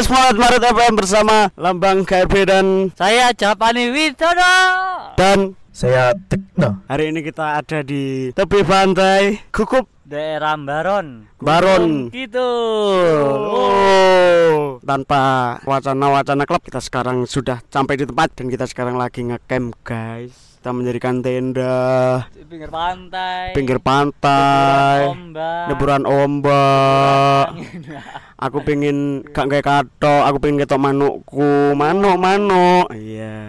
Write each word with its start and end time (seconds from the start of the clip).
Podcast 0.00 0.16
Muhammad 0.16 0.36
Maret 0.40 0.64
FM 0.64 0.92
bersama 0.96 1.36
Lambang 1.60 2.08
KRB 2.08 2.48
dan 2.48 2.88
Saya 2.96 3.36
Japani 3.36 3.92
Widodo. 3.92 4.56
dan 5.20 5.52
Saya 5.76 6.16
Tekno. 6.16 6.80
hari 6.88 7.12
ini 7.12 7.20
kita 7.20 7.60
ada 7.60 7.84
di 7.84 8.32
tepi 8.32 8.64
pantai 8.64 9.44
Gukup 9.52 9.92
Daerah 10.08 10.56
Baron. 10.56 11.28
Baron. 11.36 12.08
Gitu. 12.16 12.48
Oh, 13.44 14.80
tanpa 14.80 15.60
wacana-wacana 15.68 16.48
klub 16.48 16.64
kita 16.64 16.80
sekarang 16.80 17.28
sudah 17.28 17.60
sampai 17.68 18.00
di 18.00 18.08
tempat 18.08 18.32
dan 18.32 18.48
kita 18.48 18.64
sekarang 18.64 18.96
lagi 18.96 19.20
ngecamp 19.20 19.84
guys. 19.84 20.49
Kita 20.60 20.76
mendirikan 20.76 21.24
tenda 21.24 22.20
Di 22.36 22.44
pinggir 22.44 22.68
pantai. 22.68 23.56
pinggir 23.56 23.80
pantai, 23.80 25.08
deburan 25.72 26.04
ombak. 26.04 27.56
Aku 28.36 28.60
pengen 28.60 29.24
gak 29.32 29.48
kayak 29.48 29.64
kato, 29.64 30.20
aku 30.20 30.36
pengen 30.36 30.60
ketok 30.60 30.84
manukku, 30.84 31.72
manuk 31.72 32.20
manuk. 32.20 32.92
Iya, 32.92 33.40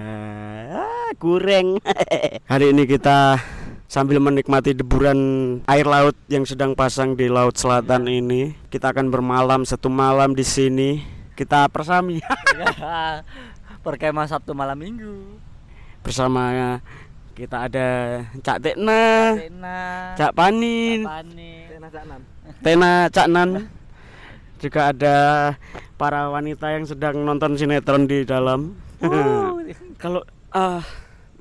ah, 0.72 1.12
goreng. 1.20 1.84
Hari 2.56 2.72
ini 2.72 2.88
kita 2.88 3.44
sambil 3.92 4.23
menikmati 4.23 4.72
deburan 4.72 5.20
air 5.68 5.84
laut 5.84 6.16
yang 6.32 6.48
sedang 6.48 6.80
pasang 6.80 7.20
di 7.20 7.28
laut 7.28 7.59
selatan 7.59 8.08
ini. 8.08 8.56
Kita 8.72 8.96
akan 8.96 9.12
bermalam 9.12 9.68
satu 9.68 9.92
malam 9.92 10.32
di 10.32 10.48
sini. 10.48 11.04
Kita 11.36 11.68
persami 11.68 12.23
Perkemah 13.84 14.32
Sabtu 14.32 14.56
malam 14.56 14.80
Minggu. 14.80 15.51
Bersama 16.02 16.78
kita 17.32 17.72
ada 17.72 17.88
Cak 18.44 18.59
Tekna, 18.59 19.34
Tena. 19.39 19.80
Cak 20.20 20.31
Panin, 20.36 21.02
Japani. 21.02 21.52
Tena 22.62 23.09
Cak 23.09 23.28
Nan. 23.31 23.50
Juga 24.62 24.94
ada 24.94 25.17
para 25.98 26.30
wanita 26.30 26.70
yang 26.70 26.86
sedang 26.86 27.25
nonton 27.25 27.58
sinetron 27.58 28.06
di 28.06 28.22
dalam. 28.28 28.78
Kalau 30.03 30.22
ah 30.53 30.86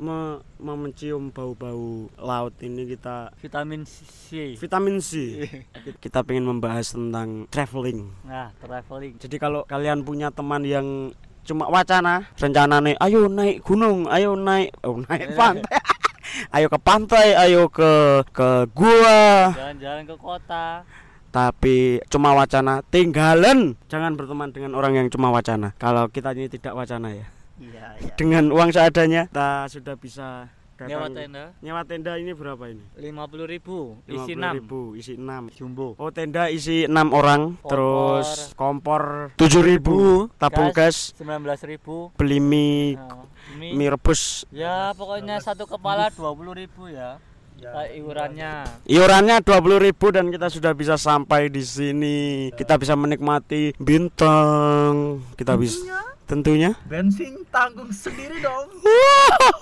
me- 0.01 0.41
me- 0.57 0.81
mencium 0.89 1.29
bau-bau 1.29 2.09
laut 2.17 2.57
ini 2.65 2.89
kita 2.89 3.37
Vitamin 3.37 3.85
C. 3.85 4.57
vitamin 4.57 4.97
C. 5.05 5.45
kita 6.05 6.25
pengen 6.25 6.49
membahas 6.49 6.97
tentang 6.97 7.45
traveling. 7.53 8.09
Nah, 8.25 8.49
traveling. 8.57 9.21
Jadi 9.21 9.37
kalau 9.37 9.69
kalian 9.69 10.01
punya 10.01 10.33
teman 10.33 10.65
yang 10.65 11.13
cuma 11.51 11.67
wacana, 11.67 12.31
rencana 12.39 12.79
nih, 12.79 12.95
ayo 13.03 13.27
naik 13.27 13.67
gunung, 13.67 14.07
ayo 14.07 14.39
naik, 14.39 14.71
oh 14.87 15.03
naik 15.03 15.35
pantai, 15.35 15.83
ayo 16.55 16.67
ke 16.71 16.79
pantai, 16.79 17.27
ayo 17.35 17.67
ke 17.67 18.23
ke 18.31 18.71
gua, 18.71 19.51
Jalan-jalan 19.51 20.07
ke 20.07 20.15
kota. 20.15 20.87
tapi 21.35 21.99
cuma 22.07 22.39
wacana, 22.39 22.87
tinggalan. 22.87 23.75
Jangan 23.91 24.15
berteman 24.15 24.55
dengan 24.55 24.79
orang 24.79 24.95
yang 24.95 25.07
cuma 25.11 25.35
wacana. 25.35 25.75
Kalau 25.79 26.07
kita 26.07 26.31
ini 26.39 26.47
tidak 26.47 26.79
wacana 26.79 27.11
ya. 27.15 27.27
Iya, 27.59 27.87
iya. 27.99 28.13
Dengan 28.15 28.55
uang 28.55 28.71
seadanya, 28.71 29.27
kita 29.27 29.67
sudah 29.67 29.95
bisa 29.99 30.51
Nyewa 30.89 31.09
datang. 31.09 31.17
tenda 31.19 31.45
Nyewa 31.61 31.83
tenda 31.85 32.13
ini 32.17 32.33
berapa 32.33 32.65
ini? 32.71 32.85
50.000 32.97 33.53
ribu 33.53 33.79
isi 34.09 34.33
50.000, 34.33 34.97
6 34.97 35.01
isi 35.01 35.13
6 35.19 35.59
jumbo. 35.59 35.89
Oh 36.01 36.11
tenda 36.15 36.49
isi 36.49 36.89
6 36.89 36.97
orang 37.13 37.59
Kompor. 37.61 37.69
Terus 37.69 38.29
kompor 38.57 39.03
7000 39.37 40.33
Tabung 40.41 40.71
gas, 40.73 41.13
19.000 41.19 42.17
Beli 42.17 42.39
mie, 42.41 42.97
Nah, 42.97 43.27
mie. 43.59 43.77
mie 43.77 43.91
rebus 43.93 44.49
Ya 44.55 44.95
pokoknya 44.97 45.43
satu 45.43 45.69
kepala 45.69 46.09
20.000 46.09 46.89
ya. 46.89 47.21
Ya, 47.61 47.93
iurannya. 47.93 48.65
Iurannya 48.89 49.45
20.000 49.45 50.17
dan 50.17 50.33
kita 50.33 50.49
sudah 50.49 50.73
bisa 50.73 50.97
sampai 50.97 51.53
di 51.53 51.61
sini. 51.61 52.49
Kita 52.57 52.81
bisa 52.81 52.97
menikmati 52.97 53.77
bintang. 53.77 55.21
Kita 55.37 55.61
bisa 55.61 55.85
tentunya. 56.31 56.79
Bensin 56.87 57.43
tanggung 57.51 57.91
sendiri 57.91 58.39
dong. 58.39 58.71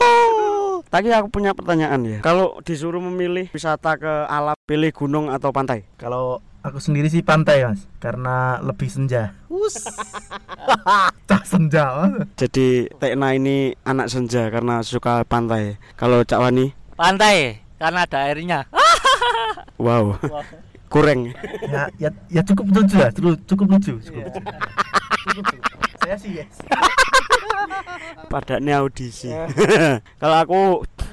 Tadi 0.93 1.09
aku 1.17 1.33
punya 1.33 1.57
pertanyaan 1.57 2.05
ya. 2.05 2.19
Kalau 2.21 2.61
disuruh 2.61 3.01
memilih 3.01 3.49
wisata 3.57 3.97
ke 3.97 4.15
alam, 4.29 4.53
pilih 4.69 4.93
gunung 4.93 5.33
atau 5.33 5.49
pantai? 5.49 5.89
Kalau 5.97 6.45
aku 6.61 6.77
sendiri 6.77 7.09
sih 7.09 7.25
pantai 7.25 7.65
mas, 7.65 7.89
karena 8.05 8.61
lebih 8.61 8.93
senja. 8.93 9.33
Us. 9.49 9.81
Cah 11.29 11.43
senja 11.49 12.05
mas. 12.05 12.29
Jadi 12.37 12.93
Tekna 13.01 13.33
ini 13.33 13.73
anak 13.89 14.13
senja 14.13 14.53
karena 14.53 14.85
suka 14.85 15.25
pantai. 15.25 15.81
Kalau 15.97 16.21
Cak 16.21 16.45
Wani, 16.45 16.77
Pantai 17.01 17.65
karena 17.81 18.05
ada 18.05 18.19
airnya. 18.29 18.61
wow, 19.81 20.21
kurang. 20.93 21.33
Ya, 21.65 21.89
ya, 21.97 22.11
ya 22.29 22.43
cukup 22.45 22.77
lucu 22.77 22.97
lah, 23.01 23.09
cukup, 23.15 23.41
cukup 23.49 23.67
lucu. 23.73 23.95
Cukup. 24.05 24.43
Cukup. 25.33 25.88
Saya 26.09 26.25
sih 26.25 26.41
yes. 26.41 26.65
Padanya 28.33 28.81
audisi. 28.81 29.29
Kalau 30.25 30.37
aku 30.41 30.61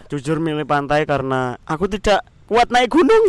jujur 0.08 0.40
milih 0.40 0.64
pantai 0.64 1.04
karena 1.04 1.60
aku 1.68 1.92
tidak 1.92 2.24
kuat 2.48 2.72
naik 2.72 2.96
gunung. 2.96 3.24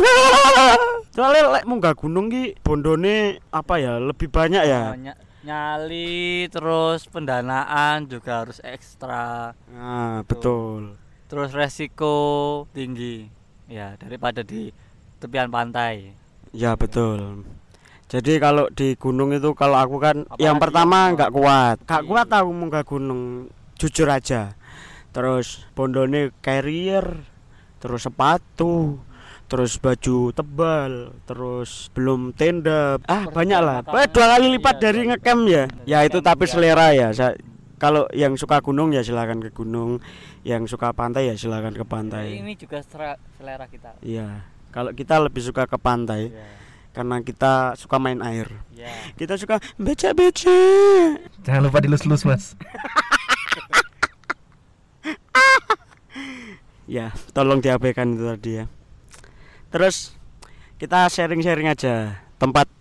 Soalnya 1.19 1.59
lek 1.59 1.67
munggah 1.67 1.91
gunung 1.91 2.31
ki 2.31 2.55
bondone 2.63 3.43
apa 3.51 3.83
ya 3.83 3.99
lebih 3.99 4.31
banyak 4.31 4.63
ya. 4.63 4.95
Ny- 4.95 5.19
nyali 5.43 6.47
terus 6.47 7.03
pendanaan 7.11 8.07
juga 8.07 8.47
harus 8.47 8.63
ekstra. 8.63 9.51
Nah, 9.67 10.23
betul. 10.23 10.95
Terus 11.27 11.51
resiko 11.51 12.63
tinggi. 12.71 13.27
Ya, 13.67 13.99
daripada 13.99 14.39
di 14.39 14.71
tepian 15.19 15.51
pantai. 15.51 16.15
Ya 16.55 16.79
betul. 16.79 17.43
Jadi 18.07 18.39
kalau 18.39 18.71
di 18.71 18.95
gunung 18.95 19.35
itu 19.35 19.51
kalau 19.51 19.75
aku 19.75 19.99
kan 19.99 20.23
yang 20.39 20.55
Apalagi 20.55 20.63
pertama 20.63 20.97
yang- 20.97 21.13
nggak 21.19 21.31
kuat. 21.31 21.77
Gak 21.83 22.01
Iya. 22.01 22.07
kuat 22.07 22.27
aku 22.31 22.51
munggah 22.51 22.83
gunung. 22.83 23.21
Jujur 23.75 24.07
aja. 24.07 24.55
Terus 25.11 25.67
bondone 25.73 26.31
carrier, 26.39 27.03
terus 27.77 28.07
sepatu, 28.07 29.03
terus 29.45 29.75
baju 29.75 30.31
tebal, 30.31 30.91
terus 31.25 31.91
belum 31.91 32.31
tenda. 32.31 32.95
Ah, 33.05 33.27
banyak 33.27 33.59
lah. 33.59 33.83
Eh, 33.83 34.07
Dua 34.07 34.25
kali 34.29 34.55
lipat 34.55 34.75
Iya, 34.77 34.83
dari 34.83 34.99
ngecamp 35.05 35.43
ya. 35.45 35.63
Ya 35.83 35.99
itu 36.01 36.19
tapi 36.21 36.47
iya. 36.47 36.51
selera 36.51 36.87
ya. 36.91 37.07
Saya 37.11 37.35
kalau 37.75 38.07
yang 38.09 38.33
suka 38.33 38.63
gunung 38.63 38.95
ya 38.95 39.03
silakan 39.03 39.43
ke 39.43 39.51
gunung, 39.51 39.99
yang 40.41 40.63
suka 40.63 40.95
pantai 40.95 41.27
ya 41.27 41.35
silakan 41.35 41.75
ke 41.75 41.83
pantai. 41.83 42.39
Ini 42.39 42.55
juga 42.55 42.79
selera 42.79 43.67
kita. 43.67 43.99
Iya. 43.99 44.47
Kalau 44.71 44.93
kita 44.93 45.19
lebih 45.19 45.43
suka 45.43 45.65
ke 45.65 45.75
pantai 45.75 46.31
Ya. 46.31 46.45
Karena 46.97 47.21
kita 47.21 47.77
suka 47.77 48.01
main 48.01 48.25
air. 48.25 48.49
Ya. 48.73 48.89
Kita 49.13 49.37
suka 49.37 49.61
becek-becek. 49.77 51.21
Jangan 51.45 51.61
lupa 51.69 51.77
dilus-lus 51.77 52.25
mas. 52.25 52.57
Ya, 56.87 57.11
tolong 57.35 57.59
diabaikan 57.59 58.15
itu 58.15 58.23
tadi 58.23 58.51
ya. 58.63 58.65
Terus 59.67 60.15
kita 60.79 61.11
sharing-sharing 61.11 61.67
aja 61.67 62.15
tempat 62.39 62.71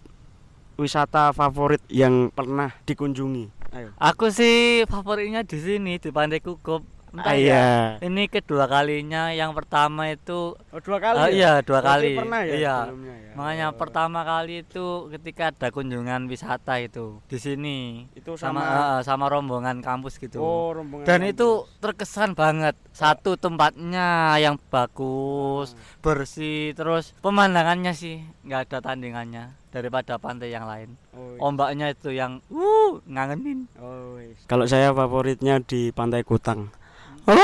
wisata 0.79 1.35
favorit 1.35 1.83
yang 1.91 2.31
pernah 2.31 2.71
dikunjungi. 2.87 3.51
Ayo. 3.75 3.91
Aku 3.99 4.31
sih 4.31 4.87
favoritnya 4.87 5.43
di 5.43 5.59
sini 5.59 5.99
di 5.99 6.15
Pantai 6.15 6.39
Kukup. 6.39 6.87
Entah 7.17 7.27
Ah, 7.27 7.35
ya. 7.35 7.41
iya. 7.41 7.67
Ini 7.99 8.23
kedua 8.27 8.65
kalinya. 8.67 9.29
Yang 9.31 9.53
pertama 9.55 10.07
itu 10.07 10.53
Oh, 10.53 10.79
dua 10.79 11.01
Ah, 11.01 11.27
iya, 11.27 11.61
dua 11.61 11.81
Berarti 11.81 11.89
kali. 12.07 12.13
pernah 12.15 12.41
ya 12.43 12.53
Iya. 12.53 12.77
sebelumnya 12.85 13.15
ya? 13.15 13.25
makanya 13.33 13.67
Oh. 13.69 13.77
pertama 13.77 14.21
kali 14.23 14.55
itu 14.61 14.87
ketika 15.11 15.43
ada 15.51 15.69
kunjungan 15.69 16.25
wisata 16.25 16.77
itu 16.79 17.21
di 17.27 17.37
sini 17.37 17.79
itu 18.13 18.33
sama 18.35 18.61
sama, 18.61 18.81
eh, 18.91 19.01
sama 19.03 19.25
rombongan 19.27 19.81
kampus 19.81 20.17
gitu. 20.17 20.37
oh 20.37 20.73
rombongan 20.73 21.05
Dan 21.05 21.21
kampus. 21.21 21.33
itu 21.33 21.49
terkesan 21.79 22.33
banget. 22.33 22.73
Satu 22.91 23.37
tempatnya 23.37 24.09
yang 24.39 24.57
bagus, 24.67 25.73
Ah. 25.73 26.01
bersih, 26.03 26.73
terus 26.73 27.13
pemandangannya 27.19 27.93
sih 27.93 28.25
nggak 28.43 28.61
ada 28.67 28.79
tandingannya 28.83 29.53
daripada 29.69 30.17
pantai 30.17 30.49
yang 30.49 30.65
lain. 30.65 30.97
Oh, 31.13 31.29
iya. 31.31 31.39
Ombaknya 31.39 31.87
itu 31.91 32.09
yang 32.11 32.41
uh 32.49 33.05
ngangenin. 33.05 33.69
Oh, 33.77 34.17
wis. 34.17 34.41
Kalau 34.47 34.65
saya 34.65 34.91
favoritnya 34.91 35.61
di 35.61 35.89
Pantai 35.91 36.21
Kutang. 36.23 36.73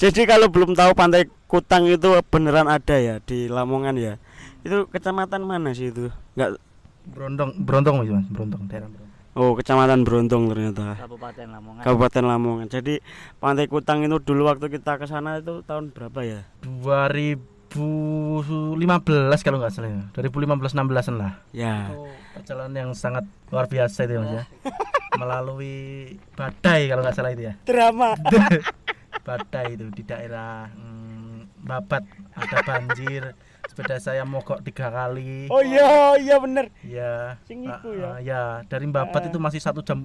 Jadi 0.00 0.20
kalau 0.24 0.46
belum 0.48 0.72
tahu 0.72 0.94
Pantai 0.94 1.26
Kutang 1.50 1.90
itu 1.90 2.14
beneran 2.30 2.70
ada 2.70 2.96
ya 2.96 3.18
di 3.18 3.50
Lamongan 3.50 3.98
ya. 3.98 4.14
Itu 4.62 4.86
kecamatan 4.86 5.42
mana 5.42 5.74
sih 5.74 5.90
itu? 5.90 6.14
Enggak 6.38 6.62
Berondong, 7.10 7.56
berontong 7.64 7.94
mas, 7.98 8.08
mas, 8.12 8.26
berontong 8.30 8.62
daerah 8.70 8.86
berontong. 8.86 9.10
Oh, 9.30 9.54
kecamatan 9.54 10.02
Brontong 10.02 10.50
ternyata. 10.50 10.98
Kabupaten 10.98 11.46
Lamongan. 11.54 11.82
Kabupaten 11.86 12.24
Lamongan. 12.26 12.66
Jadi 12.66 12.98
Pantai 13.38 13.70
Kutang 13.70 14.02
itu 14.02 14.18
dulu 14.18 14.50
waktu 14.50 14.66
kita 14.66 14.98
ke 14.98 15.06
sana 15.06 15.38
itu 15.38 15.62
tahun 15.62 15.94
berapa 15.94 16.20
ya? 16.26 16.42
2015 16.66 17.78
kalau 19.46 19.58
nggak 19.62 19.70
salah 19.70 19.90
ya. 19.90 20.02
2015 20.18 20.74
16an 20.74 21.14
lah. 21.14 21.32
Ya. 21.54 21.94
Itu 21.94 22.10
perjalanan 22.34 22.74
yang 22.74 22.90
sangat 22.92 23.22
luar 23.54 23.70
biasa 23.70 24.10
itu 24.10 24.18
ya 24.18 24.20
mas 24.20 24.32
ya. 24.34 24.42
Melalui 25.12 25.78
badai 26.32 26.86
kalau 26.86 27.02
nggak 27.02 27.14
salah 27.14 27.30
itu 27.30 27.42
ya. 27.44 27.54
Drama. 27.62 28.14
badai 29.26 29.66
itu 29.72 29.86
di 29.90 30.02
daerah 30.02 30.70
mm, 30.70 31.60
Babat 31.60 32.02
ada 32.32 32.58
banjir 32.62 33.36
sepeda 33.62 33.96
saya 33.96 34.24
mogok 34.24 34.62
tiga 34.62 34.88
kali 34.88 35.46
Oh 35.46 35.60
iya, 35.60 36.16
iya 36.16 36.36
bener. 36.36 36.72
ya 36.80 37.36
Sing 37.44 37.62
ah, 37.64 37.78
ya. 37.84 38.06
ah, 38.06 38.18
ya 38.18 38.40
dari 38.64 38.86
Babat 38.86 39.18
Ah. 39.18 39.28
itu 39.28 39.36
masih 39.36 39.58
satu 39.58 39.80
jam 39.80 40.00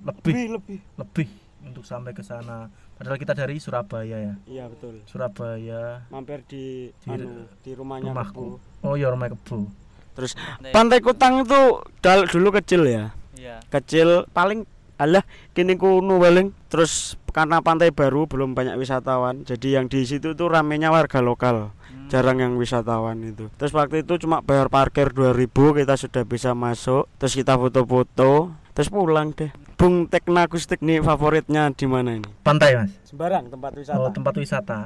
lebih 0.00 0.34
Lebih, 0.34 0.48
lebih. 0.50 0.78
lebih 0.96 1.28
untuk 1.60 1.84
sampai 1.84 2.10
ke 2.10 2.20
sana 2.20 2.66
padahal 2.94 3.14
kita 3.14 3.32
dari 3.32 3.56
Surabaya 3.56 4.16
ya 4.18 4.34
Iya 4.44 4.64
betul. 4.66 5.00
Surabaya 5.04 6.02
Mampir 6.08 6.42
di 6.44 6.90
Di- 6.98 7.08
anu, 7.10 7.46
di 7.62 7.70
rumahnya 7.72 8.10
rumahku 8.10 8.58
Kebu. 8.58 8.84
oh 8.84 8.94
ya 8.94 9.08
rumah 9.08 9.28
kebu 9.28 9.70
Terus 10.12 10.34
Pantai 10.68 10.98
Kutang 10.98 11.46
itu 11.46 11.60
dal 12.00 12.26
dulu 12.26 12.50
kecil 12.52 12.82
ya. 12.84 13.14
Iya. 13.38 13.62
Kecil 13.70 14.26
paling 14.34 14.66
alah 14.98 15.22
kini 15.54 15.78
kuno 15.78 16.18
paling 16.18 16.50
terus 16.66 17.14
karena 17.30 17.62
pantai 17.62 17.94
baru 17.94 18.26
belum 18.26 18.58
banyak 18.58 18.74
wisatawan. 18.74 19.46
Jadi 19.46 19.78
yang 19.78 19.86
di 19.86 20.02
situ 20.02 20.34
tuh 20.34 20.50
ramenya 20.50 20.90
warga 20.90 21.22
lokal. 21.22 21.70
Hmm. 21.88 22.04
jarang 22.12 22.36
yang 22.36 22.52
wisatawan 22.60 23.16
itu. 23.24 23.48
Terus 23.56 23.72
waktu 23.72 24.04
itu 24.04 24.20
cuma 24.20 24.44
bayar 24.44 24.68
parkir 24.68 25.08
2000 25.08 25.48
kita 25.48 25.94
sudah 25.96 26.24
bisa 26.28 26.52
masuk 26.52 27.08
terus 27.16 27.32
kita 27.32 27.56
foto-foto 27.56 28.52
terus 28.76 28.92
pulang 28.92 29.32
deh. 29.32 29.48
Bung 29.78 30.10
Tekna 30.10 30.44
Akustik 30.44 30.84
nih 30.84 31.00
favoritnya 31.00 31.70
di 31.72 31.86
mana 31.88 32.18
ini? 32.18 32.28
Pantai 32.44 32.76
mas. 32.76 32.92
Sembarang 33.08 33.48
tempat 33.48 33.72
wisata. 33.72 34.00
Oh 34.00 34.12
tempat 34.12 34.34
wisata. 34.36 34.78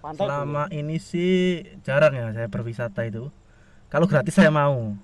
Pantai 0.00 0.26
selama 0.26 0.64
ini 0.72 0.96
sih 0.98 1.62
jarang 1.86 2.18
ya 2.18 2.32
saya 2.34 2.48
berwisata 2.50 3.04
itu. 3.06 3.30
Kalau 3.90 4.06
gratis 4.10 4.34
saya 4.34 4.50
mau. 4.50 4.94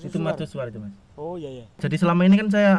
Itu 0.00 0.20
mercusuar 0.20 0.72
itu 0.72 0.80
mas 0.80 1.07
oh 1.18 1.34
iya 1.34 1.50
iya. 1.52 1.64
Jadi 1.76 1.98
selama 1.98 2.22
ini 2.22 2.38
kan 2.38 2.48
saya 2.48 2.72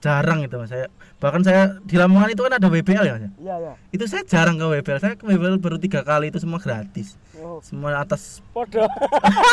jarang 0.00 0.40
itu 0.40 0.56
mas. 0.56 0.68
Saya 0.68 0.88
bahkan 1.16 1.40
saya 1.40 1.80
di 1.80 1.96
Lamongan 1.96 2.28
itu 2.28 2.40
kan 2.40 2.52
ada 2.52 2.68
WBL 2.68 3.04
ya 3.04 3.14
mas? 3.14 3.24
Iya 3.36 3.54
iya. 3.58 3.72
Itu 3.88 4.04
saya 4.04 4.24
jarang 4.24 4.56
ke 4.56 4.66
WBL 4.66 4.98
saya 4.98 5.14
ke 5.14 5.24
WBL 5.24 5.56
baru 5.56 5.76
tiga 5.76 6.00
kali 6.00 6.28
itu 6.28 6.36
semua 6.36 6.56
gratis. 6.58 7.16
Oh. 7.36 7.60
Semua 7.60 7.96
atas 7.96 8.40
podo 8.50 8.84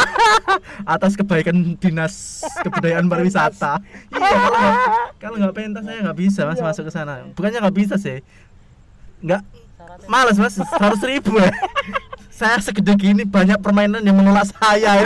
atas 0.95 1.15
kebaikan 1.15 1.75
dinas 1.77 2.43
kebudayaan 2.61 3.07
pariwisata. 3.07 3.79
Iya 4.11 4.27
kalau 4.31 4.51
nggak- 4.53 4.79
kalau 5.17 5.35
nggak 5.39 5.53
pentas 5.53 5.83
saya 5.83 5.97
nggak 6.01 6.17
bisa 6.17 6.41
mas 6.43 6.59
masuk 6.59 6.83
ke 6.87 6.91
sana. 6.91 7.23
Bukannya 7.31 7.59
nggak 7.59 7.77
bisa 7.77 7.95
sih. 7.95 8.19
Nggak 9.19 9.41
males 10.07 10.35
mas. 10.35 10.55
Seratus 10.71 11.03
ribu 11.03 11.35
ya. 11.35 11.51
Saya 12.31 12.57
segede 12.57 12.97
gini 12.97 13.21
banyak 13.21 13.61
permainan 13.61 14.01
yang 14.01 14.17
menolak 14.17 14.49
saya. 14.49 15.05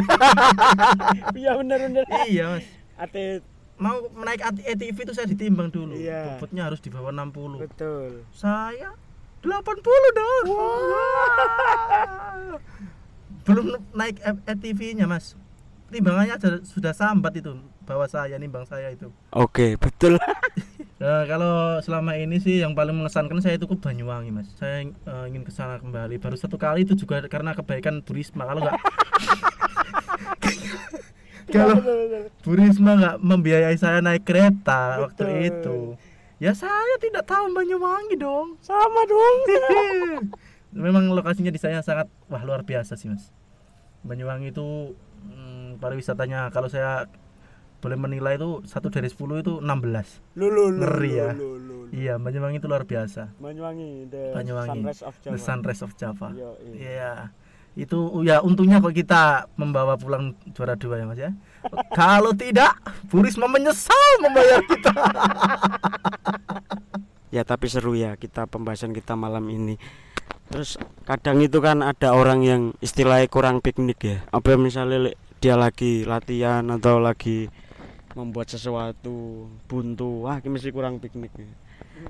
Iya 1.36 1.51
benar 1.54 1.78
benar. 1.83 2.04
Iya 2.25 2.45
mas 2.57 2.66
ate 2.95 3.44
mau 3.75 4.07
naik 4.24 4.39
ATV 4.44 4.97
itu 5.03 5.13
saya 5.13 5.27
ditimbang 5.27 5.68
dulu. 5.68 6.00
Iya. 6.00 6.39
bobotnya 6.39 6.71
harus 6.71 6.80
di 6.80 6.88
bawah 6.88 7.12
60 7.12 7.59
betul. 7.59 8.24
Saya 8.31 8.95
80 9.44 10.18
dong 10.18 10.45
belum 13.45 13.65
naik 13.94 14.18
ATV-nya 14.47 15.06
mas. 15.06 15.38
Timbangannya 15.94 16.65
sudah 16.65 16.97
sambat 16.97 17.38
itu 17.38 17.53
bawa 17.86 18.09
saya 18.09 18.42
nimbang 18.42 18.65
saya 18.65 18.89
itu. 18.89 19.13
Oke 19.31 19.77
betul. 19.77 20.18
Nah, 20.95 21.27
kalau 21.27 21.83
selama 21.83 22.15
ini 22.15 22.39
sih 22.39 22.63
yang 22.63 22.71
paling 22.71 22.95
mengesankan 22.95 23.44
saya 23.44 23.59
itu 23.59 23.68
ke 23.68 23.75
Banyuwangi 23.75 24.31
mas. 24.31 24.47
Saya 24.56 24.88
eh, 24.88 25.25
ingin 25.27 25.44
ke 25.44 25.51
sana 25.51 25.75
kembali. 25.75 26.15
Baru 26.24 26.39
satu 26.39 26.56
kali 26.56 26.88
itu 26.88 26.95
juga 26.95 27.19
karena 27.27 27.51
kebaikan 27.51 28.00
Bu 28.00 28.15
Risma 28.15 28.47
kalau 28.47 28.63
nggak 28.63 28.80
kalau 31.50 31.77
Bu 32.42 32.51
Risma 32.53 32.97
nggak 32.97 33.18
membiayai 33.21 33.77
saya 33.77 34.01
naik 34.01 34.25
kereta 34.25 35.06
waktu 35.06 35.24
Betul. 35.24 35.45
itu. 35.45 35.77
Ya 36.38 36.51
saya 36.51 36.95
tidak 37.00 37.25
tahu 37.25 37.47
Banyuwangi 37.51 38.19
dong. 38.19 38.59
Sama 38.59 39.01
dong. 39.06 39.38
Memang 40.75 41.07
lokasinya 41.09 41.50
di 41.50 41.59
sana 41.62 41.80
sangat 41.80 42.12
wah 42.27 42.44
luar 42.44 42.68
biasa 42.68 43.00
sih 43.00 43.07
mas. 43.07 43.31
Banyuwangi 44.03 44.51
itu 44.51 44.94
hmm, 45.24 45.80
pariwisatanya 45.80 46.51
kalau 46.51 46.68
saya 46.68 47.07
boleh 47.80 47.95
menilai 47.95 48.36
itu 48.36 48.65
satu 48.65 48.89
dari 48.89 49.06
10 49.06 49.45
itu 49.45 49.53
16 49.62 50.42
lu 50.42 50.50
lu 50.50 50.74
lu 50.74 50.81
Ngeri 50.81 51.12
ya. 51.13 51.30
lu, 51.38 51.53
lu, 51.62 51.75
lu. 51.86 51.94
iya 51.94 52.18
Banyuwangi 52.18 52.57
itu 52.57 52.68
luar 52.68 52.83
biasa. 52.83 53.30
Banyuwangi 53.38 54.09
the 54.09 54.24
Banyuwangi. 54.33 54.81
sunrise 54.81 55.01
of 55.06 55.15
Java 55.21 55.31
the 55.31 55.39
sunrise 55.39 55.81
of 55.86 55.92
Java 55.95 56.27
iya. 56.33 56.50
iya 56.74 57.12
itu 57.75 58.24
ya 58.24 58.39
untungnya 58.39 58.80
kok 58.80 58.95
kita 58.95 59.51
membawa 59.60 60.00
pulang 60.00 60.31
juara 60.56 60.80
dua 60.80 61.04
ya 61.04 61.06
mas 61.06 61.19
ya. 61.19 61.31
Kalau 61.92 62.31
tidak 62.31 62.80
Bu 63.12 63.19
Risma 63.19 63.51
menyesal 63.51 64.24
membayar 64.24 64.60
kita. 64.63 64.92
Ya 67.36 67.44
tapi 67.44 67.68
seru 67.68 68.00
ya 68.00 68.16
kita 68.16 68.48
pembahasan 68.48 68.95
kita 68.95 69.19
malam 69.19 69.51
ini. 69.51 69.75
Terus 70.48 70.80
kadang 71.04 71.44
itu 71.44 71.60
kan 71.60 71.83
ada 71.83 72.16
orang 72.16 72.48
yang 72.48 72.62
istilahnya 72.80 73.27
kurang 73.27 73.60
piknik 73.60 74.00
ya. 74.00 74.24
Apa 74.31 74.56
misalnya 74.56 75.12
dia 75.44 75.60
lagi 75.60 76.07
latihan 76.07 76.63
atau 76.71 76.95
lagi 76.95 77.51
membuat 78.16 78.48
sesuatu 78.48 79.51
buntu 79.68 80.24
wah 80.24 80.39
ini 80.39 80.48
mesti 80.48 80.71
kurang 80.71 81.04
piknik 81.04 81.36
ya. 81.36 81.51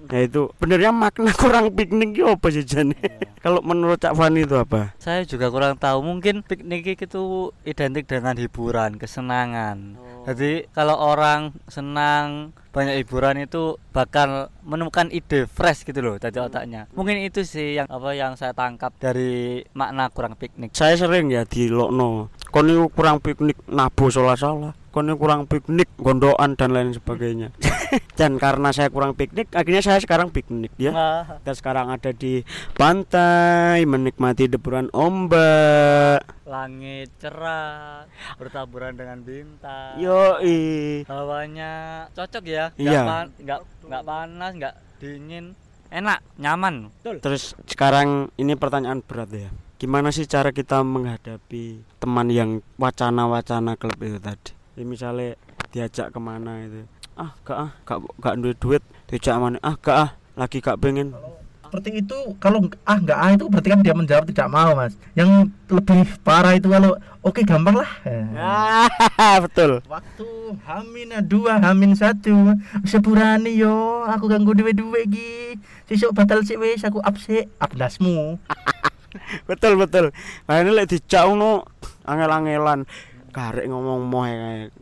Nah 0.05 0.19
itu 0.21 0.51
benernya 0.61 0.91
makna 0.93 1.31
kurang 1.41 1.73
piknik 1.73 2.17
itu 2.17 2.25
apa 2.29 2.47
sih 2.53 2.65
Jan? 2.65 2.93
Kalau 3.45 3.61
menurut 3.61 4.01
Cak 4.01 4.17
Fani 4.17 4.45
itu 4.45 4.57
apa? 4.57 4.97
Saya 4.97 5.21
juga 5.25 5.53
kurang 5.53 5.77
tahu. 5.77 6.01
Mungkin 6.01 6.41
piknik 6.41 6.97
itu 6.97 7.53
identik 7.61 8.09
dengan 8.09 8.33
hiburan, 8.33 8.97
kesenangan. 8.97 10.01
Jadi 10.25 10.65
kalau 10.73 10.97
orang 10.97 11.53
senang 11.69 12.57
banyak 12.73 13.05
hiburan 13.05 13.45
itu 13.45 13.77
bakal 13.93 14.49
menemukan 14.65 15.13
ide 15.13 15.45
fresh 15.45 15.85
gitu 15.85 16.01
loh 16.01 16.17
dari 16.17 16.41
otaknya. 16.41 16.89
Mungkin 16.97 17.21
itu 17.21 17.45
sih 17.45 17.77
yang 17.77 17.85
apa 17.87 18.17
yang 18.17 18.33
saya 18.33 18.57
tangkap 18.57 18.97
dari 18.97 19.61
makna 19.77 20.09
kurang 20.09 20.33
piknik. 20.33 20.73
Saya 20.73 20.97
sering 20.97 21.29
ya 21.29 21.45
di 21.45 21.69
Lokno. 21.69 22.33
Kon 22.49 22.65
niku 22.65 22.89
kurang 22.89 23.21
piknik 23.21 23.61
nabo 23.69 24.09
salah-salah. 24.09 24.73
Kon 24.73 24.84
niku 25.01 25.25
kurang 25.25 25.49
piknik 25.49 25.89
gondokan 25.97 26.55
dan 26.55 26.71
lain 26.71 26.93
sebagainya. 26.93 27.49
dan 28.19 28.39
karena 28.39 28.69
saya 28.71 28.87
kurang 28.87 29.17
piknik, 29.17 29.51
akhirnya 29.51 29.83
saya 29.83 29.99
sekarang 29.99 30.31
piknik 30.31 30.71
ya. 30.77 30.91
Kita 31.41 31.53
sekarang 31.57 31.91
ada 31.91 32.13
di 32.13 32.45
pantai 32.77 33.83
menikmati 33.83 34.47
deburan 34.47 34.87
ombak. 34.95 36.23
langit 36.45 37.09
cerah 37.17 38.05
bertaburan 38.37 38.93
dengan 38.93 39.25
bintang. 39.25 39.97
Yo 39.97 40.37
Hawanya 41.09 42.05
cocok 42.13 42.43
ya. 42.45 42.69
Nggak 42.77 42.93
Iya. 42.93 43.01
pan- 43.01 43.33
nggak 43.41 43.59
nggak 43.89 44.03
panas, 44.05 44.51
nggak 44.53 44.75
dingin. 45.01 45.45
Enak, 45.89 46.21
nyaman. 46.37 46.93
Terus 47.01 47.57
sekarang 47.65 48.29
ini 48.37 48.53
pertanyaan 48.53 49.01
berat 49.01 49.31
ya. 49.33 49.49
Gimana 49.75 50.07
sih 50.09 50.23
cara 50.23 50.55
kita 50.55 50.81
menghadapi 50.87 51.83
teman 51.99 52.31
yang 52.31 52.63
wacana-wacana 52.79 53.75
klub 53.75 53.99
itu 53.99 54.17
tadi? 54.23 54.54
Ya, 54.75 54.83
misalnya 54.83 55.39
diajak 55.71 56.11
ke 56.11 56.19
mana 56.19 56.67
itu? 56.67 56.83
Ah, 57.15 57.31
gak 57.47 57.57
ah, 57.57 57.71
gak 57.87 58.03
gak 58.19 58.35
duit 58.43 58.59
duit. 58.59 58.83
Diajak 59.07 59.39
mana? 59.39 59.55
Ah, 59.63 59.79
gak 59.79 59.95
ah, 59.95 60.09
lagi 60.35 60.59
gak 60.59 60.83
pengen. 60.83 61.15
seperti 61.65 62.07
itu 62.07 62.19
kalau 62.39 62.71
ah 62.87 62.95
nggak 62.95 63.19
ah 63.19 63.29
itu 63.35 63.51
berarti 63.51 63.67
kan 63.67 63.83
dia 63.83 63.91
menjawab 63.91 64.23
tidak 64.31 64.47
mau 64.47 64.79
mas 64.79 64.95
yang 65.11 65.51
lebih 65.67 66.07
parah 66.23 66.55
itu 66.55 66.71
kalau 66.71 66.95
oke 67.19 67.43
gampang 67.43 67.83
lah. 67.83 67.89
Ah, 69.19 69.41
betul. 69.43 69.83
waktu 69.83 70.29
hamin 70.63 71.19
dua 71.27 71.59
hamin 71.59 71.91
satu 71.97 72.55
sepurani 72.87 73.59
yo 73.59 74.07
aku 74.07 74.31
ganggu 74.31 74.55
duwe 74.55 74.71
duwe 74.71 75.03
gi 75.09 75.59
sesuk 75.91 76.15
batal 76.15 76.47
sih 76.47 76.55
wes 76.55 76.79
aku 76.87 77.03
abse 77.03 77.51
abdasmu 77.59 78.39
betul 79.49 79.75
betul. 79.75 80.15
Nah, 80.47 80.63
ini 80.63 80.71
lek 80.71 80.95
dijak 80.95 81.27
ngono 81.27 81.67
angel-angelan. 82.07 82.87
Karek 83.35 83.67
ngomong 83.67 84.07
moh 84.07 84.23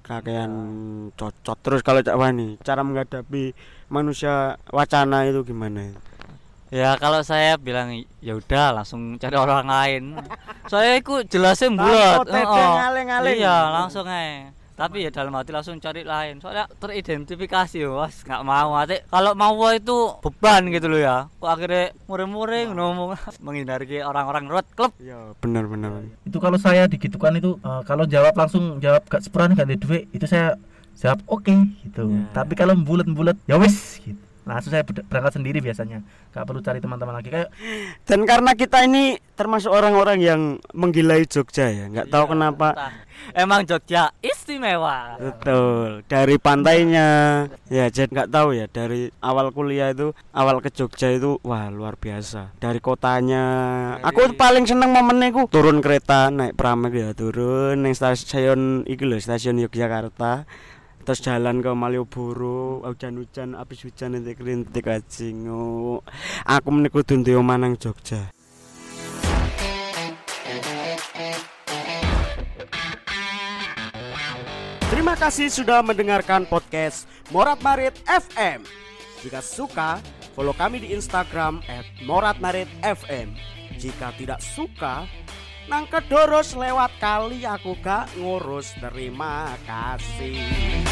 kakean 0.05 0.53
cocot. 1.17 1.57
Terus 1.65 1.81
kalau 1.81 2.05
Cak 2.05 2.13
Wani, 2.13 2.61
cara 2.61 2.85
menghadapi 2.85 3.57
manusia 3.89 4.61
wacana 4.69 5.25
itu 5.25 5.41
gimana? 5.41 5.89
Ya 6.69 6.93
kalau 7.01 7.25
saya 7.25 7.57
bilang 7.57 7.93
ya 8.21 8.37
udah 8.37 8.77
langsung 8.77 9.17
cari 9.17 9.37
orang 9.37 9.65
lain. 9.69 10.03
Saya 10.73 10.97
itu 10.97 11.21
jelasin 11.29 11.77
bulat. 11.77 12.25
Heeh. 12.25 12.73
ngaling-ngaling. 12.81 13.37
Iya 13.37 13.57
langsung 13.69 14.09
aja. 14.09 14.49
Tapi 14.73 15.03
ya 15.03 15.09
dalam 15.09 15.31
hati 15.31 15.49
langsung 15.49 15.77
cari 15.77 16.01
lain. 16.01 16.37
Soalnya 16.37 16.65
teridentifikasi 16.73 17.77
was 17.87 18.21
nggak 18.21 18.41
mau. 18.41 18.73
Nanti 18.73 19.05
kalau 19.05 19.31
mau 19.33 19.53
itu 19.69 19.97
beban 20.19 20.65
gitu 20.67 20.87
loh 20.87 20.97
ya. 20.97 21.17
Kok 21.35 21.45
akhirnya 21.47 21.83
muring-muring 22.03 22.67
ngomong 22.71 23.13
menghindari 23.45 23.73
orang-orang 23.99 24.45
road 24.47 24.67
club. 24.71 24.91
Ya, 24.97 25.33
benar 25.37 25.65
benar. 25.65 26.01
itu 26.23 26.37
kalau 26.37 26.57
saya 26.57 26.85
digitukan 26.85 27.35
itu 27.35 27.59
eh, 27.59 27.81
kalau 27.83 28.03
jawab 28.03 28.33
langsung 28.33 28.79
jawab 28.79 29.05
gak 29.05 29.21
sepurani 29.21 29.53
gak 29.53 29.65
ada 29.65 29.75
duit 29.75 30.09
itu 30.09 30.25
saya 30.25 30.57
jawab 30.95 31.21
oke 31.27 31.53
gitu 31.81 32.05
Ya. 32.05 32.25
tapi 32.33 32.53
kalau 32.53 32.73
bulat 32.75 33.05
bulat 33.05 33.37
ya 33.43 33.55
wes 33.55 33.97
gitu 33.97 34.17
langsung 34.43 34.69
saya 34.69 34.81
ber- 34.81 35.03
berangkat 35.03 35.33
sendiri 35.33 35.57
biasanya 35.57 36.03
nggak 36.29 36.43
perlu 36.43 36.59
cari 36.59 36.77
teman-teman 36.77 37.15
lagi 37.15 37.29
kayak 37.29 37.49
Dan 38.03 38.23
karena 38.23 38.51
kita 38.53 38.83
ini 38.83 39.15
termasuk 39.33 39.69
orang-orang 39.69 40.19
yang 40.19 40.41
menggilai 40.71 41.23
Jogja 41.23 41.65
ya, 41.65 41.85
nggak 41.87 42.07
tahu 42.07 42.25
Iya, 42.25 42.31
kenapa. 42.31 42.67
entah. 42.71 42.91
Emang 43.33 43.61
Jogja 43.63 44.11
istimewa. 44.43 45.15
Betul, 45.15 46.03
dari 46.11 46.35
pantainya. 46.35 47.09
Ya, 47.71 47.87
jadi 47.87 48.11
nggak 48.11 48.29
tahu 48.29 48.51
ya 48.51 48.67
dari 48.67 49.07
awal 49.23 49.55
kuliah 49.55 49.95
itu, 49.95 50.11
awal 50.35 50.59
ke 50.59 50.67
Jogja 50.67 51.15
itu 51.15 51.39
wah 51.47 51.71
luar 51.71 51.95
biasa. 51.95 52.51
Dari 52.59 52.83
kotanya, 52.83 53.43
aku 54.03 54.27
Dari- 54.27 54.35
paling 54.35 54.67
seneng 54.67 54.91
momennya 54.91 55.31
ku 55.31 55.47
turun 55.47 55.79
kereta 55.79 56.27
naik 56.27 56.59
pram 56.59 56.83
ya 56.91 57.15
turun 57.15 57.79
neng 57.79 57.95
stasiun 57.95 58.83
iki 58.83 59.07
lho, 59.07 59.15
stasiun 59.15 59.63
Yogyakarta. 59.63 60.43
Terus 61.03 61.19
jalan 61.19 61.59
ke 61.59 61.67
Malioboro, 61.75 62.79
hujan-hujan, 62.87 63.59
habis 63.59 63.83
hujan 63.83 64.15
nanti 64.15 64.39
kerintik. 64.39 64.87
Oh, 65.51 65.99
Aku 66.47 66.71
menikut 66.71 67.03
duntio 67.03 67.43
manang 67.43 67.75
Jogja. 67.75 68.31
Terima 74.93 75.17
kasih 75.17 75.49
sudah 75.49 75.81
mendengarkan 75.81 76.45
podcast 76.45 77.09
Morat 77.33 77.57
Marit 77.65 77.97
FM. 78.05 78.61
Jika 79.25 79.41
suka, 79.41 79.97
follow 80.37 80.53
kami 80.53 80.85
di 80.85 80.93
Instagram 80.93 81.65
@moratmaritfm. 82.05 83.33
Jika 83.73 84.13
tidak 84.21 84.37
suka, 84.37 85.09
nang 85.65 85.89
kedoros 85.89 86.53
lewat 86.53 86.93
kali 87.01 87.41
aku 87.41 87.73
gak 87.81 88.05
ngurus. 88.21 88.69
Terima 88.77 89.57
kasih. 89.65 90.82